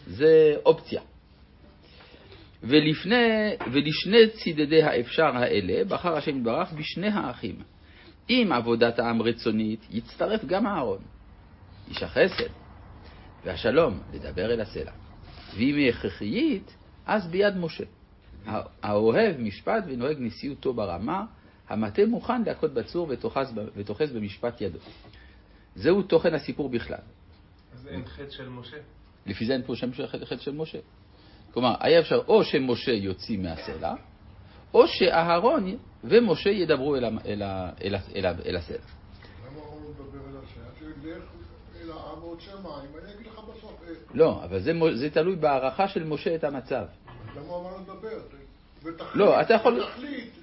זה 0.07 0.55
אופציה. 0.65 1.03
ולפני, 2.69 3.57
ולשני 3.73 4.31
צידדי 4.31 4.83
האפשר 4.83 5.37
האלה 5.37 5.85
בחר 5.85 6.17
השם 6.17 6.37
יתברך 6.39 6.73
בשני 6.73 7.09
האחים. 7.09 7.63
אם 8.31 8.51
עבודת 8.55 8.99
העם 8.99 9.23
רצונית, 9.23 9.87
יצטרף 9.91 10.45
גם 10.45 10.67
אהרון, 10.67 10.99
איש 11.89 12.03
החסד, 12.03 12.51
והשלום, 13.45 14.01
לדבר 14.15 14.55
אל 14.55 14.61
הסלע. 14.61 14.93
ואם 15.57 15.77
היא 15.77 15.91
הכרחיית, 15.91 16.77
אז 17.07 17.31
ביד 17.31 17.57
משה. 17.57 17.85
האוהב 18.83 19.41
משפט 19.41 19.85
ונוהג 19.87 20.17
נשיאותו 20.21 20.75
ברמה, 20.75 21.25
המטה 21.69 22.07
מוכן 22.07 22.43
להכות 22.43 22.75
בצור 22.75 23.11
ותוחז 23.77 24.13
במשפט 24.13 24.61
ידו. 24.61 24.79
זהו 25.75 26.03
תוכן 26.03 26.35
הסיפור 26.35 26.69
בכלל. 26.69 26.99
אז 27.75 27.89
אין 27.89 28.07
חטא 28.07 28.31
של 28.31 28.49
משה? 28.49 28.77
לפי 29.27 29.47
זה 29.47 29.53
אין 29.53 29.63
פה 29.63 29.77
שם 29.77 29.93
של 29.93 30.07
חטא 30.07 30.37
של 30.37 30.53
משה. 30.53 30.79
כלומר, 31.57 31.75
היה 31.81 32.01
אפשר 32.01 32.21
או 32.29 32.45
שמשה 32.45 32.93
יוציא 32.93 33.39
מהסלע, 33.39 33.95
או 34.75 34.87
שאהרון 34.87 35.77
ומשה 36.05 36.51
ידברו 36.51 36.97
אל, 36.97 37.05
אל, 37.05 37.43
אל, 37.85 37.95
אל, 38.17 38.27
אל 38.47 38.57
הסלע. 38.57 38.77
לא. 39.57 39.63
אה, 43.87 43.95
לא, 44.15 44.45
אבל 44.45 44.61
זה, 44.61 44.73
זה 44.95 45.11
תלוי 45.11 45.37
בהערכה 45.37 45.89
של 45.89 46.05
משה 46.05 46.35
את 46.35 46.45
המצב. 46.45 46.85
למה 47.37 47.47
הוא 47.47 47.61
אמר 47.61 47.71
לו 47.71 47.79
לדבר? 47.83 48.21
ותחליט, 48.83 49.17
לא, 49.17 49.41
אתה 49.41 49.55
יכול... 49.55 49.85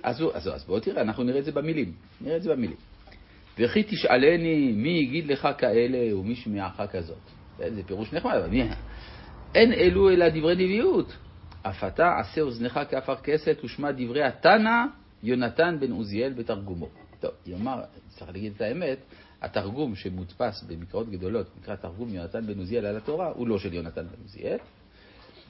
אז, 0.04 0.24
אז, 0.34 0.48
אז 0.48 0.66
בוא 0.66 0.80
תראה, 0.80 1.02
אנחנו 1.02 1.24
נראה 1.24 1.40
את 1.40 1.46
זה 1.46 1.52
במילים. 1.52 1.94
נראה 2.22 2.38
את 2.38 2.44
זה 2.44 2.50
במילים. 2.50 2.78
וכי 3.60 3.84
תשאלני 3.84 4.72
מי 4.72 4.90
יגיד 4.90 5.28
לך 5.28 5.48
כאלה 5.58 6.18
ומי 6.18 6.36
שמיעך 6.36 6.82
כזאת. 6.92 7.18
זה 7.58 7.84
פירוש 7.86 8.14
נחמד, 8.14 8.36
אבל 8.36 8.50
מי... 8.50 8.70
אין 9.56 9.74
אלו 9.74 10.10
אלא 10.10 10.30
דברי 10.30 10.56
נביאות. 10.56 11.18
אף 11.62 11.84
אתה 11.84 12.18
עשה 12.20 12.42
אוזנך 12.42 12.80
כעפר 12.90 13.16
כסת 13.16 13.58
ושמע 13.64 13.92
דברי 13.92 14.24
התנא 14.24 14.86
יונתן 15.24 15.78
בן 15.80 15.92
עוזיאל 15.92 16.34
בתרגומו. 16.34 16.88
טוב, 17.20 17.32
יאמר, 17.46 17.82
צריך 18.10 18.32
להגיד 18.32 18.54
את 18.56 18.62
האמת, 18.62 18.98
התרגום 19.42 19.96
שמודפס 19.96 20.64
במקראות 20.64 21.10
גדולות, 21.10 21.48
נקרא 21.60 21.76
תרגום 21.76 22.14
יונתן 22.14 22.48
בן 22.48 22.60
עוזיאל 22.60 22.86
על 22.86 22.98
התורה, 22.98 23.28
הוא 23.28 23.48
לא 23.48 23.60
של 23.60 23.74
יונתן 23.74 24.02
בן 24.02 24.22
עוזיאל. 24.22 24.58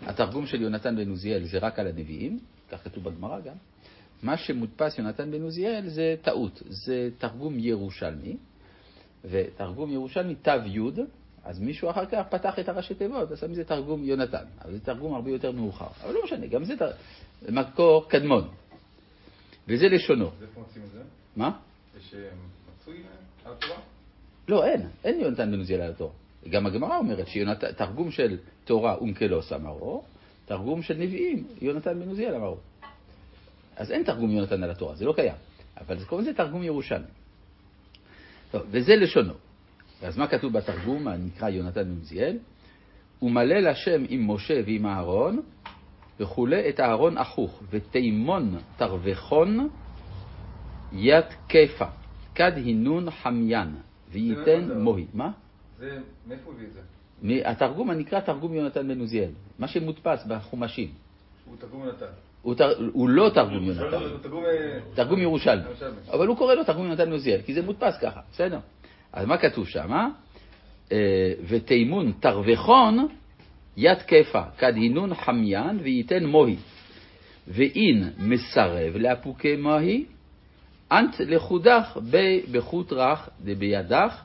התרגום 0.02 0.46
של 0.48 0.62
יונתן 0.62 0.96
בן 0.96 1.10
עוזיאל 1.10 1.44
זה 1.44 1.58
רק 1.58 1.80
על 1.80 1.88
הנביאים, 1.88 2.40
כך 2.72 2.84
כתוב 2.84 3.04
בגמרא 3.04 3.40
גם. 3.40 3.56
מה 4.24 4.38
שמודפס 4.38 4.98
יונתן 4.98 5.32
בן 5.32 5.42
עוזיאל 5.42 5.90
זה 5.90 6.16
טעות, 6.22 6.64
זה 6.66 7.10
תרגום 7.18 7.60
ירושלמי, 7.60 8.38
ותרגום 9.26 9.92
ירושלמי 9.92 10.36
תו 10.36 10.52
י', 10.66 10.80
אז 11.44 11.60
מישהו 11.60 11.90
אחר 11.90 12.06
כך 12.06 12.28
פתח 12.30 12.60
את 12.60 12.70
הראשי 12.70 12.94
תיבות, 12.94 13.32
עשה 13.32 13.48
מזה 13.48 13.64
תרגום 13.64 14.04
יונתן, 14.04 14.46
אבל 14.62 14.72
זה 14.72 14.80
תרגום 14.80 15.16
הרבה 15.16 15.32
יותר 15.32 15.52
מאוחר. 15.52 15.88
אבל 16.04 16.14
לא 16.14 16.24
משנה, 16.24 16.48
גם 16.48 16.64
זה 16.64 16.78
תר... 16.78 16.92
מקור 17.50 18.10
קדמון. 18.10 18.50
וזה 19.68 19.88
לשונו. 19.88 20.26
איפה 20.26 20.60
מוצאים 20.60 20.84
את 20.84 20.92
זה? 20.92 21.02
מה? 21.36 21.60
יש 21.98 22.14
אה, 22.14 22.30
מצוי 22.82 23.04
על 23.46 23.54
התורה? 23.54 23.80
לא, 24.48 24.66
אין, 24.66 24.88
אין 25.04 25.20
יונתן 25.20 25.52
בן 25.52 25.60
עוזיאל 25.60 25.82
על 25.82 25.92
התורה. 25.92 26.14
גם 26.50 26.66
הגמרא 26.66 26.98
אומרת 26.98 27.28
שתרגום 27.28 28.12
של 28.12 28.38
תורה 28.66 28.96
אונקלוס 28.96 29.54
אמרו, 29.54 30.04
תרגום 30.46 30.82
של 30.82 30.94
נביאים, 30.94 31.48
יונתן 31.62 32.00
בן 32.00 32.10
עוזיאל 32.10 32.36
אמרו. 32.36 32.58
אז 33.76 33.92
אין 33.92 34.04
תרגום 34.04 34.32
יונתן 34.32 34.64
על 34.64 34.72
התורה, 34.72 34.96
זה 34.96 35.06
לא 35.06 35.14
קיים. 35.14 35.36
אבל 35.78 36.00
זה 36.00 36.06
קוראים 36.06 36.28
לזה 36.28 36.38
תרגום 36.38 36.64
ירושלמי. 36.64 37.06
טוב, 38.52 38.62
וזה 38.72 38.96
לשונו. 38.96 39.34
אז 40.04 40.18
מה 40.18 40.28
כתוב 40.28 40.54
בתרגום 40.54 41.08
הנקרא 41.08 41.50
יונתן 41.50 41.84
בן 41.84 41.96
עוזיאל? 42.00 42.38
ומלא 43.22 43.56
לשם 43.56 44.04
עם 44.10 44.32
משה 44.32 44.62
ועם 44.66 44.86
אהרון, 44.86 45.42
וכולי 46.20 46.70
את 46.70 46.80
אהרון 46.80 47.18
אחוך, 47.18 47.64
ותימון 47.70 48.58
תרווחון 48.78 49.70
יד 50.94 51.26
כיפה, 51.50 51.86
כד 52.36 52.52
הינון 52.56 53.12
חמיין, 53.12 53.76
וייתן 54.12 54.80
מוהי. 54.80 55.06
מה? 55.14 55.32
זה, 55.80 55.98
מאיפה 56.28 56.42
הוא 56.46 56.54
הביא 56.54 56.68
את 56.68 56.74
זה? 56.74 57.50
התרגום 57.50 57.90
הנקרא 57.90 58.20
תרגום 58.20 58.54
יונתן 58.54 58.88
בן 58.88 59.00
עוזיאל, 59.00 59.30
מה 59.60 59.68
שמודפס 59.68 60.26
בחומשים. 60.28 60.92
הוא 61.46 61.56
תרגום 61.60 61.84
יונתן. 61.84 62.06
הוא, 62.42 62.56
תר... 62.56 62.90
הוא 62.94 63.10
לא 63.10 63.30
תרגום 63.34 63.70
לא, 63.70 63.74
יונתן, 63.74 63.98
הוא 63.98 64.18
תרגום... 64.94 65.20
אה. 65.20 65.22
ירושלמי. 65.22 65.64
אבל 66.12 66.28
הוא 66.28 66.38
קורא 66.38 66.54
לו 66.54 66.64
תרגום 66.64 66.86
יונתן 66.86 67.06
בן 67.06 67.12
עוזיאל, 67.12 67.42
כי 67.42 67.54
זה 67.54 67.62
מודפס 67.62 67.98
ככה, 68.02 68.20
בסדר. 68.32 68.60
אז 69.14 69.28
מה 69.28 69.38
כתוב 69.38 69.68
שם? 69.68 69.92
אה, 70.92 71.34
ותימון 71.48 72.12
תרווחון 72.20 73.08
יד 73.78 74.02
כיפה, 74.02 74.42
כד 74.58 74.76
הינון 74.76 75.16
חמיין 75.16 75.80
וייתן 75.84 76.26
מוהי. 76.26 76.56
ואין 77.48 78.10
מסרב 78.20 78.96
לאפוקי 78.96 79.56
מוהי, 79.56 80.06
אנט 80.92 81.20
לחודך 81.20 81.98
בחוט 82.52 82.94
רך 82.94 83.30
דבידך, 83.42 84.22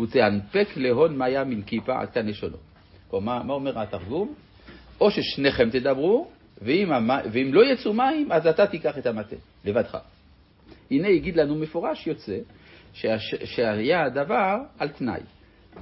ותאנפק 0.00 0.68
להון 0.76 1.18
מיה 1.18 1.44
מן 1.44 1.62
כיפה 1.62 2.00
עד 2.00 2.10
כאן 2.10 2.26
לשונו. 2.26 2.56
כלומר, 3.10 3.42
מה 3.42 3.52
אומר 3.52 3.78
התרגום? 3.78 4.34
או 5.00 5.10
ששניכם 5.10 5.70
תדברו, 5.70 6.28
ואם, 6.62 6.92
המ... 6.92 7.10
ואם 7.32 7.54
לא 7.54 7.72
יצאו 7.72 7.92
מים, 7.92 8.32
אז 8.32 8.46
אתה 8.46 8.66
תיקח 8.66 8.98
את 8.98 9.06
המטה, 9.06 9.36
לבדך. 9.64 9.98
הנה 10.90 11.08
הגיד 11.08 11.36
לנו 11.36 11.54
מפורש 11.54 12.06
יוצא. 12.06 12.38
שהיה 13.44 14.04
הדבר 14.04 14.56
על 14.78 14.88
תנאי, 14.88 15.20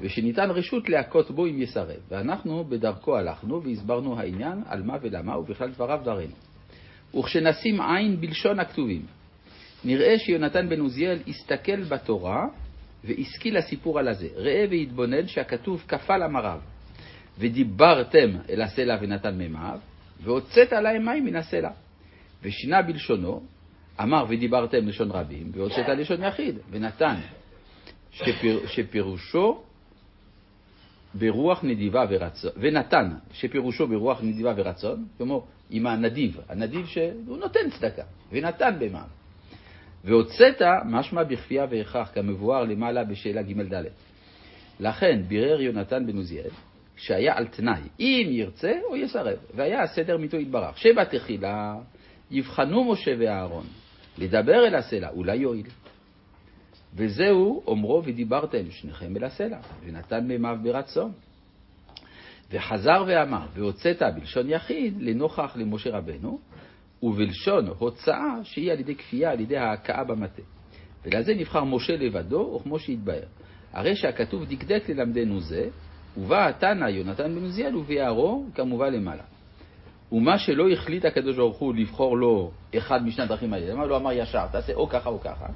ושניתן 0.01 0.51
רשות 0.51 0.89
להכות 0.89 1.31
בו 1.31 1.47
אם 1.47 1.63
יסרב. 1.63 2.01
ואנחנו 2.09 2.65
בדרכו 2.65 3.17
הלכנו 3.17 3.63
והסברנו 3.63 4.19
העניין 4.19 4.63
על 4.67 4.83
מה 4.83 4.97
ולמה, 5.03 5.39
ובכלל 5.39 5.71
דבריו 5.71 6.01
דברינו. 6.03 6.35
וכשנשים 7.19 7.81
עין 7.81 8.21
בלשון 8.21 8.61
הכתובים, 8.61 9.03
נראה 9.85 10.19
שיונתן 10.19 10.69
בן 10.69 10.81
עוזיאל 10.81 11.19
הסתכל 11.29 11.83
בתורה 11.83 12.47
והשכיל 13.05 13.59
לסיפור 13.59 13.99
על 13.99 14.09
הזה. 14.09 14.29
ראה 14.37 14.65
והתבונן 14.71 15.27
שהכתוב 15.27 15.85
כפל 15.89 16.23
אמריו, 16.23 16.61
ודיברתם 17.39 18.31
אל 18.51 18.63
הסלע 18.63 18.97
ונתן 19.01 19.39
מימיו, 19.39 19.79
והוצאת 20.23 20.73
עליהם 20.73 21.05
מים 21.05 21.25
מן 21.25 21.37
הסלע. 21.37 21.71
ושינה 22.43 22.83
בלשונו, 22.83 23.43
אמר 24.03 24.25
ודיברתם 24.29 24.89
לשון 24.89 25.11
רבים, 25.11 25.51
והוצאת 25.55 25.89
לשון 25.89 26.23
יחיד, 26.23 26.59
ונתן, 26.71 27.15
שפיר, 28.11 28.67
שפירושו 28.67 29.63
ברוח 31.15 31.65
נדיבה 31.65 32.05
ורצון, 32.09 32.51
ונתן, 32.57 33.11
שפירושו 33.33 33.87
ברוח 33.87 34.23
נדיבה 34.23 34.53
ורצון, 34.57 35.07
כמו 35.19 35.47
עם 35.71 35.87
הנדיב, 35.87 36.41
הנדיב 36.49 36.87
שהוא 36.87 37.39
נותן 37.39 37.71
צדקה, 37.71 38.03
ונתן 38.33 38.75
במה. 38.79 39.03
והוצאת 40.05 40.63
משמע 40.85 41.25
בכפייה 41.25 41.67
והכרח, 41.71 42.11
כמבואר 42.15 42.65
למעלה 42.65 43.05
בשאלה 43.05 43.43
ג' 43.43 43.75
ד'. 43.75 43.85
לכן 44.81 45.23
בירר 45.29 45.61
יונתן 45.61 46.07
בן 46.07 46.17
עוזיאל, 46.17 46.51
שהיה 46.97 47.37
על 47.37 47.47
תנאי, 47.47 47.81
אם 48.01 48.29
ירצה 48.31 48.73
או 48.91 48.97
יסרב, 48.97 49.39
והיה 49.55 49.83
הסדר 49.83 50.17
מיתו 50.17 50.37
יתברך, 50.37 50.79
שבתחילה 50.79 51.75
יבחנו 52.31 52.93
משה 52.93 53.15
ואהרון, 53.19 53.67
לדבר 54.19 54.67
אל 54.67 54.75
הסלע, 54.75 55.11
אולי 55.11 55.37
יועיל. 55.37 55.67
וזהו 56.95 57.63
אומרו 57.67 58.03
ודיברתם 58.05 58.71
שניכם 58.71 59.17
אל 59.17 59.25
הסלע, 59.25 59.59
ונתן 59.85 60.27
מימיו 60.27 60.59
ברצון. 60.63 61.13
וחזר 62.53 63.05
ואמר, 63.07 63.47
והוצאת 63.55 64.03
בלשון 64.15 64.51
יחיד 64.51 65.03
לנוכח 65.03 65.57
למשה 65.57 65.91
רבנו, 65.91 66.39
ובלשון 67.03 67.67
הוצאה 67.79 68.35
שהיא 68.43 68.73
על 68.73 68.81
ידי 68.81 68.95
כפייה, 68.95 69.31
על 69.31 69.41
ידי 69.41 69.57
ההכאה 69.57 70.05
במטה. 70.05 70.43
ולזה 71.05 71.35
נבחר 71.35 71.65
משה 71.65 71.97
לבדו, 71.97 72.57
וכמו 72.61 72.79
שהתבהר. 72.79 73.25
הרי 73.73 73.97
שהכתוב 73.97 74.45
דקדק 74.45 74.89
ללמדנו 74.89 75.41
זה, 75.41 75.69
ובא 76.17 76.49
התנא 76.49 76.85
יונתן 76.85 77.35
בן 77.35 77.43
עוזיאל 77.43 77.77
וביערו 77.77 78.47
כמובן 78.55 78.93
למעלה. 78.93 79.23
ומה 80.13 80.39
שלא 80.39 80.71
החליט 80.71 81.05
הקדוש 81.05 81.37
ברוך 81.37 81.57
הוא 81.57 81.75
לבחור 81.75 82.17
לו 82.17 82.51
אחד 82.79 83.07
משני 83.07 83.25
הדרכים 83.25 83.53
האלה, 83.53 83.73
למה 83.73 83.87
לא 83.87 83.97
אמר 83.97 84.13
ישר, 84.13 84.47
תעשה 84.47 84.75
או 84.75 84.89
ככה 84.89 85.09
או 85.09 85.21
ככה, 85.21 85.47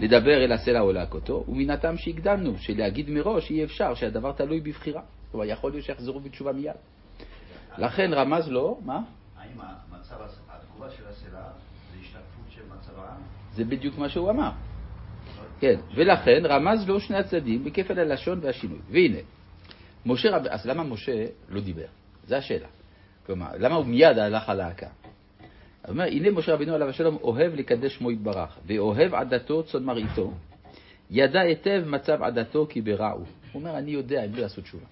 לדבר 0.00 0.44
אל 0.44 0.52
הסלע 0.52 0.80
או 0.80 0.92
להכותו, 0.92 1.44
ומן 1.48 1.70
הטעם 1.70 1.96
שהקדמנו, 1.96 2.58
שלהגיד 2.58 3.10
מראש 3.10 3.50
אי 3.50 3.64
אפשר 3.64 3.94
שהדבר 3.94 4.32
תלוי 4.32 4.60
בבחירה. 4.60 5.02
כלומר, 5.30 5.46
יכול 5.46 5.72
להיות 5.72 5.84
שיחזרו 5.84 6.20
בתשובה 6.20 6.52
מיד. 6.52 6.74
לכן 7.78 8.14
רמז 8.14 8.48
לו, 8.48 8.80
מה? 8.84 9.00
האם 9.38 9.60
המצב, 9.60 10.14
התגובה 10.48 10.90
של 10.90 11.02
הסלע 11.08 11.42
זה 11.92 11.98
השתקפות 12.00 12.46
של 12.50 12.62
מצב 12.66 12.98
העם? 12.98 13.20
זה 13.54 13.64
בדיוק 13.64 13.98
מה 13.98 14.08
שהוא 14.08 14.30
אמר. 14.30 14.50
כן, 15.60 15.80
ולכן 15.94 16.42
רמז 16.44 16.88
לו 16.88 17.00
שני 17.00 17.16
הצדדים 17.16 17.64
בכפל 17.64 17.98
הלשון 17.98 18.38
והשינוי. 18.42 18.78
והנה, 18.90 19.18
משה 20.06 20.36
רב... 20.36 20.46
אז 20.46 20.66
למה 20.66 20.82
משה 20.82 21.24
לא 21.48 21.60
דיבר? 21.60 21.86
זו 22.26 22.36
השאלה. 22.36 22.66
כלומר, 23.26 23.48
למה 23.58 23.74
הוא 23.74 23.86
מיד 23.86 24.18
הלך 24.18 24.48
על 24.48 24.60
ההכה? 24.60 24.86
הוא 24.86 25.92
אומר, 25.92 26.04
הנה 26.04 26.30
משה 26.30 26.54
רבינו 26.54 26.74
עליו 26.74 26.88
השלום 26.88 27.18
אוהב 27.22 27.54
לקדש 27.54 27.94
שמו 27.94 28.10
יתברך, 28.10 28.58
ואוהב 28.66 29.14
עדתו 29.14 29.62
צאן 29.62 29.82
מרעיתו, 29.82 30.32
ידע 31.10 31.40
היטב 31.40 31.82
מצב 31.86 32.22
עדתו 32.22 32.66
כי 32.70 32.80
ברע 32.80 33.10
הוא. 33.10 33.26
הוא 33.52 33.60
אומר, 33.60 33.78
אני 33.78 33.90
יודע, 33.90 34.22
הם 34.22 34.34
לא 34.34 34.42
יעשו 34.42 34.62
תשובה. 34.62 34.86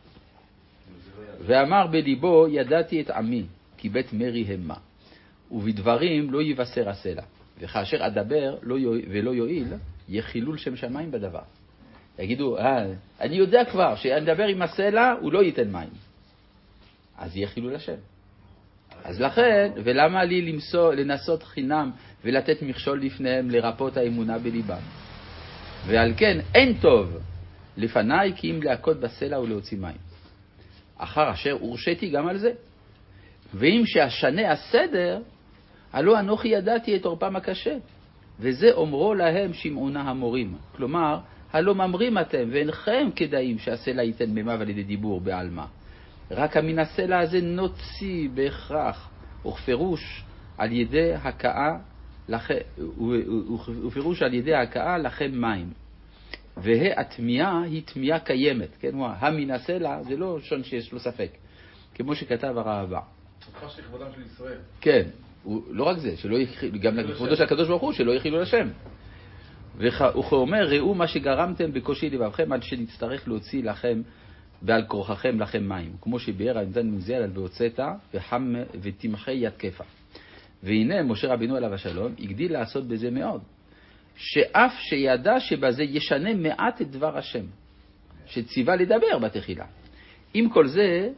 ואמר 1.46 1.86
בליבו, 1.86 2.48
ידעתי 2.48 3.00
את 3.00 3.10
עמי, 3.10 3.44
כי 3.76 3.88
בית 3.88 4.12
מרי 4.12 4.44
המה, 4.44 4.76
ובדברים 5.50 6.30
לא 6.30 6.42
יבשר 6.42 6.88
הסלע, 6.88 7.22
וכאשר 7.60 8.06
אדבר 8.06 8.56
לא 8.62 8.78
יועיל, 8.78 9.04
ולא 9.10 9.30
יועיל, 9.30 9.68
יהיה 10.08 10.22
חילול 10.22 10.56
שם 10.56 10.76
שמיים 10.76 11.10
בדבר. 11.10 11.42
יגידו, 12.18 12.58
אה, 12.58 12.86
אני 13.20 13.36
יודע 13.36 13.64
כבר 13.64 13.96
שאני 13.96 14.18
אדבר 14.18 14.44
עם 14.44 14.62
הסלע, 14.62 15.12
הוא 15.20 15.32
לא 15.32 15.42
ייתן 15.42 15.72
מים. 15.72 15.90
אז 17.18 17.36
יהיה 17.36 17.48
חילול 17.48 17.74
השם. 17.74 17.96
אז 19.04 19.20
לכן, 19.20 19.72
ולמה 19.84 20.24
לי 20.24 20.42
למסור, 20.42 20.90
לנסות 20.90 21.42
חינם 21.42 21.90
ולתת 22.24 22.62
מכשול 22.62 23.02
לפניהם 23.02 23.50
לרפות 23.50 23.96
האמונה 23.96 24.38
בליבם? 24.38 24.80
ועל 25.86 26.12
כן, 26.16 26.38
אין 26.54 26.74
טוב 26.80 27.18
לפניי 27.76 28.32
כי 28.36 28.50
אם 28.50 28.62
להכות 28.62 29.00
בסלע 29.00 29.40
ולהוציא 29.40 29.78
מים. 29.78 29.96
אחר 30.96 31.32
אשר 31.32 31.52
הורשיתי 31.52 32.10
גם 32.10 32.28
על 32.28 32.38
זה. 32.38 32.52
ואם 33.54 33.82
שאשנה 33.86 34.52
הסדר, 34.52 35.18
הלא 35.92 36.20
אנוכי 36.20 36.48
ידעתי 36.48 36.96
את 36.96 37.04
עורפם 37.04 37.36
הקשה. 37.36 37.76
וזה 38.40 38.72
אומרו 38.72 39.14
להם 39.14 39.52
שמעונה 39.52 40.00
המורים. 40.00 40.54
כלומר, 40.76 41.18
הלא 41.52 41.74
ממרים 41.74 42.18
אתם, 42.18 42.48
ואינכם 42.52 43.08
כדאים 43.16 43.58
שהסלע 43.58 44.02
ייתן 44.02 44.30
מימיו 44.30 44.60
על 44.60 44.70
ידי 44.70 44.82
דיבור 44.82 45.20
בעלמא. 45.20 45.64
רק 46.32 46.56
הסלע 46.78 47.20
הזה 47.20 47.40
נוציא 47.40 48.28
בהכרח, 48.34 49.10
וכפירוש 49.46 50.24
על 50.58 50.72
ידי 50.72 51.14
הכאה, 51.14 51.76
ופירוש 53.86 54.22
על 54.22 54.34
ידי 54.34 54.54
הכאה 54.54 54.98
לכם 54.98 55.30
מים. 55.40 55.72
והתמיהה 56.56 57.62
היא 57.62 57.82
תמיהה 57.84 58.18
קיימת, 58.18 58.76
כן? 58.80 58.90
המן 59.00 59.50
הסלע 59.50 60.02
זה 60.02 60.16
לא 60.16 60.38
לשון 60.38 60.64
שיש 60.64 60.92
לו 60.92 61.00
ספק, 61.00 61.30
כמו 61.94 62.14
שכתב 62.14 62.54
הרעב"א. 62.58 62.98
הוכחש 63.46 63.78
לכבודם 63.78 64.06
של 64.14 64.22
ישראל. 64.22 64.58
כן, 64.80 65.08
לא 65.70 65.84
רק 65.84 65.98
זה, 65.98 66.16
שלא 66.16 66.36
יחילו, 66.36 66.78
גם 66.80 66.96
לכבודו 66.96 67.36
של 67.36 67.42
הקדוש 67.42 67.68
ברוך 67.68 67.82
הוא, 67.82 67.92
שלא 67.92 68.12
יחילו 68.12 68.40
לשם. 68.40 68.68
וכאומר, 69.76 70.68
ראו 70.68 70.94
מה 70.94 71.06
שגרמתם 71.06 71.72
בקושי 71.72 72.10
לבבכם 72.10 72.52
עד 72.52 72.62
שנצטרך 72.62 73.28
להוציא 73.28 73.62
לכם 73.64 74.02
ועל 74.62 74.84
כורחכם 74.88 75.40
לכם 75.40 75.68
מים, 75.68 75.92
כמו 76.00 76.18
שביאר 76.18 76.58
הנתן 76.58 76.86
מוזיאל 76.86 77.22
על 77.22 77.30
והוצאת 77.34 77.80
ותמחה 78.82 79.32
יד 79.32 79.52
כפה. 79.56 79.84
והנה 80.62 81.02
משה 81.02 81.28
רבינו 81.28 81.56
עליו 81.56 81.74
השלום 81.74 82.12
הגדיל 82.18 82.52
לעשות 82.52 82.88
בזה 82.88 83.10
מאוד, 83.10 83.40
שאף 84.16 84.72
שידע 84.78 85.40
שבזה 85.40 85.82
ישנה 85.82 86.34
מעט 86.34 86.82
את 86.82 86.90
דבר 86.90 87.18
השם, 87.18 87.44
שציווה 88.26 88.76
לדבר 88.76 89.18
בתחילה. 89.18 89.66
עם 90.34 90.48
כל 90.48 90.68
זה, 90.68 91.08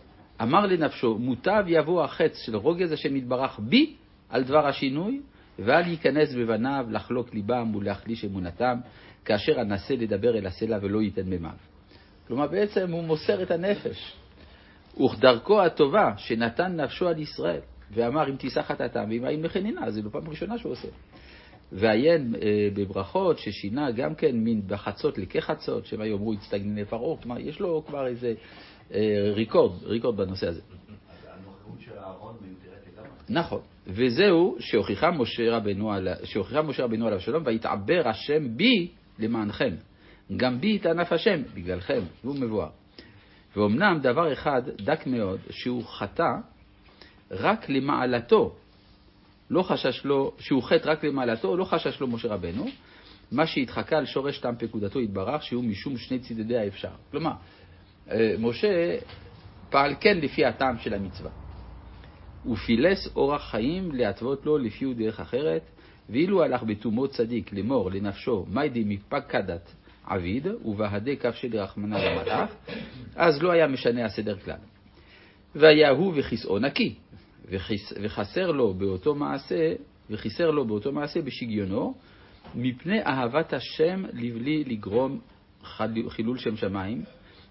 אמר 0.43 0.67
לנפשו, 0.67 1.19
מוטב 1.19 1.65
יבוא 1.67 2.05
החץ 2.05 2.39
של 2.47 2.57
רוגז 2.57 2.93
השם 2.93 3.17
יתברך 3.17 3.59
בי 3.59 3.95
על 4.29 4.45
דבר 4.45 4.67
השינוי, 4.67 5.21
ואל 5.59 5.89
ייכנס 5.89 6.35
בבניו 6.35 6.87
לחלוק 6.91 7.35
ליבם 7.35 7.75
ולהחליש 7.75 8.25
אמונתם, 8.25 8.79
כאשר 9.25 9.61
אנסה 9.61 9.95
לדבר 9.95 10.39
אל 10.39 10.47
הסלע 10.47 10.79
ולא 10.83 11.03
ייתן 11.03 11.29
מימיו. 11.29 11.74
כלומר, 12.29 12.47
בעצם 12.47 12.93
הוא 12.93 13.05
מוסר 13.05 13.43
את 13.43 13.51
הנפש. 13.51 14.17
וכדרכו 15.05 15.63
הטובה 15.63 16.13
שנתן 16.17 16.81
נפשו 16.81 17.09
על 17.09 17.19
ישראל, 17.19 17.61
ואמר 17.91 18.31
אם 18.31 18.37
תישא 18.37 18.63
חטאתם 18.63 19.05
ואם 19.11 19.25
האם 19.25 19.45
לחנינה, 19.45 19.91
זו 19.91 20.03
לא 20.03 20.11
פעם 20.11 20.29
ראשונה 20.29 20.59
שהוא 20.59 20.73
עושה. 20.73 20.89
ועיין 21.73 22.35
אה, 22.35 22.69
בברכות 22.75 23.39
ששינה 23.39 23.91
גם 23.91 24.15
כן 24.15 24.37
מין 24.37 24.63
בחצות 24.67 25.19
לכחצות, 25.19 25.87
שמה 25.87 26.07
יאמרו 26.07 26.33
הצטגני 26.33 26.83
לפרעה, 26.83 27.17
כלומר 27.23 27.41
יש 27.41 27.61
לו 27.61 27.85
כבר 27.87 28.07
איזה 28.07 28.35
אה, 28.95 29.31
ריקורד, 29.35 29.85
ריקורד 29.85 30.17
בנושא 30.17 30.49
הזה. 30.49 30.61
נכון, 33.29 33.61
וזהו 33.87 34.57
שהוכיחה 34.61 35.11
משה 35.11 36.85
רבנו 36.85 37.07
עליו 37.07 37.21
שלום, 37.21 37.43
ויתעבר 37.47 38.09
השם 38.09 38.57
בי 38.57 38.89
למענכם. 39.19 39.75
גם 40.37 40.61
בי 40.61 40.75
יתענף 40.75 41.13
השם, 41.13 41.43
בגללכם, 41.55 42.01
והוא 42.25 42.37
מבואר. 42.37 42.69
ואומנם 43.57 43.99
דבר 44.03 44.33
אחד 44.33 44.63
דק 44.69 45.07
מאוד, 45.07 45.41
שהוא 45.51 45.85
חטא 45.85 46.33
רק 47.31 47.69
למעלתו, 47.69 48.55
לא 49.51 49.63
חשש 49.63 50.05
לו, 50.05 50.33
שהוא 50.39 50.63
חטא 50.63 50.89
רק 50.89 51.05
למעלתו, 51.05 51.57
לא 51.57 51.65
חשש 51.65 52.01
לו 52.01 52.07
משה 52.07 52.29
רבנו, 52.29 52.67
מה 53.33 53.47
שהתחקה 53.47 53.99
על 53.99 54.07
שורש 54.07 54.39
טעם 54.39 54.55
פקודתו 54.59 55.01
יתברך, 55.01 55.43
שהוא 55.43 55.65
משום 55.65 55.97
שני 55.97 56.19
צידדי 56.19 56.59
האפשר. 56.59 56.91
כלומר, 57.11 57.33
אה, 58.11 58.35
משה 58.39 58.97
פעל 59.71 59.95
כן 60.01 60.19
לפי 60.19 60.45
הטעם 60.45 60.79
של 60.79 60.95
המצווה. 60.95 61.31
ופילס 62.47 63.09
אורח 63.17 63.51
חיים 63.51 63.93
להתוות 63.93 64.47
לו 64.47 64.59
לפי 64.59 64.95
דרך 64.95 65.21
אחרת, 65.21 65.63
ואילו 66.11 66.43
הלך 66.43 66.63
בתומו 66.63 67.09
צדיק 67.09 67.53
לאמור 67.53 67.91
לנפשו 67.91 68.47
מיידי 68.49 68.85
מפקדת 68.87 69.75
עביד, 70.07 70.47
ובהדי 70.65 71.17
כף 71.17 71.35
שלי 71.35 71.59
רחמנא 71.59 71.97
למלאך, 71.97 72.51
אז 73.17 73.43
לא 73.43 73.53
היה 73.53 73.67
משנה 73.67 74.05
הסדר 74.05 74.39
כלל. 74.39 74.57
והיה 75.55 75.91
הוא 75.91 76.13
וכיסאו 76.17 76.59
נקי, 76.59 76.95
וחסר 78.03 78.51
לו 78.51 78.75
באותו 78.75 79.15
מעשה, 79.15 79.73
וחיסר 80.11 80.51
לו 80.51 80.65
באותו 80.65 80.93
מעשה 80.93 81.23
בשגיונו, 81.23 81.95
מפני 82.55 83.03
אהבת 83.03 83.53
השם 83.53 84.03
לבלי 84.13 84.65
לגרום 84.65 85.21
חילול 86.09 86.39
שם 86.39 86.57
שמיים, 86.57 87.03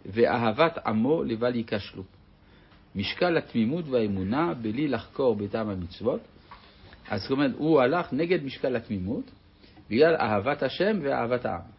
ואהבת 0.05 0.77
עמו 0.85 1.23
לבל 1.23 1.55
ייכשלו. 1.55 2.03
משקל 2.95 3.37
התמימות 3.37 3.85
והאמונה 3.87 4.53
בלי 4.53 4.87
לחקור 4.87 5.35
בטעם 5.35 5.69
המצוות. 5.69 6.21
אז 7.09 7.21
זאת 7.21 7.31
אומרת, 7.31 7.51
הוא 7.57 7.81
הלך 7.81 8.13
נגד 8.13 8.43
משקל 8.43 8.75
התמימות, 8.75 9.31
בגלל 9.89 10.15
אהבת 10.15 10.63
השם 10.63 10.99
ואהבת 11.01 11.45
העם. 11.45 11.72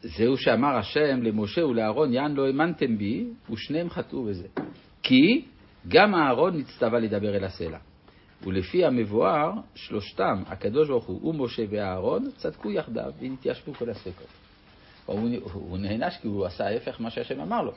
זהו 0.00 0.36
שאמר 0.36 0.76
השם 0.76 1.22
למשה 1.22 1.66
ולאהרון, 1.66 2.12
יען 2.12 2.34
לא 2.34 2.46
האמנתם 2.46 2.98
בי, 2.98 3.26
ושניהם 3.50 3.90
חטאו 3.90 4.24
בזה. 4.24 4.48
כי 5.02 5.44
גם 5.88 6.14
אהרון 6.14 6.58
נצטווה 6.58 6.98
לדבר 6.98 7.36
אל 7.36 7.44
הסלע. 7.44 7.78
ולפי 8.42 8.84
המבואר, 8.84 9.52
שלושתם, 9.74 10.42
הקדוש 10.46 10.88
ברוך 10.88 11.04
הוא 11.06 11.30
ומשה 11.30 11.62
ואהרון, 11.70 12.30
צדקו 12.36 12.70
יחדיו 12.70 13.12
והתיישבו 13.20 13.74
כל 13.74 13.90
הספקות. 13.90 14.26
הוא, 15.06 15.30
הוא 15.52 15.78
נענש 15.78 16.16
כי 16.16 16.28
הוא 16.28 16.46
עשה 16.46 16.66
ההפך 16.66 17.00
ממה 17.00 17.10
שהשם 17.10 17.40
אמר 17.40 17.62
לו. 17.62 17.72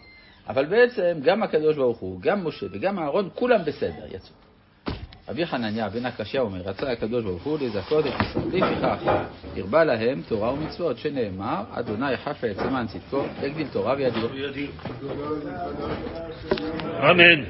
אבל 0.48 0.65
בעצם 0.65 1.19
גם 1.24 1.43
הקדוש 1.43 1.76
ברוך 1.76 1.98
הוא, 1.98 2.22
גם 2.22 2.48
משה 2.48 2.65
וגם 2.72 3.00
אהרון, 3.00 3.30
כולם 3.36 3.62
בסדר, 3.65 4.06
יצאו. 4.15 4.48
רבי 5.30 5.46
חנניה 5.46 5.89
בן 5.89 6.06
הקשיא 6.06 6.39
אומר, 6.39 6.62
רצה 6.62 6.92
הקדוש 6.92 7.24
ברוך 7.24 7.44
הוא 7.44 7.60
לזכות 7.62 8.06
את 8.06 8.12
ישראל. 8.22 8.46
לפיכך, 8.48 9.12
הרבה 9.58 9.84
להם 9.84 10.22
תורה 10.28 10.54
ומצוות, 10.54 10.98
שנאמר, 10.98 11.63
אדוני 11.72 12.18
חפה 12.18 12.52
את 12.52 12.60
סימן 12.60 12.86
צדקו, 12.88 13.24
יגדיל 13.44 13.68
תורה 13.68 13.96
וידיר. 13.98 14.30
אמן. 17.12 17.44